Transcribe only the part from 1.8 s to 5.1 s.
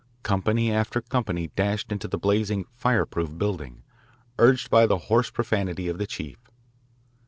into the blazing "fireproof" building, urged by the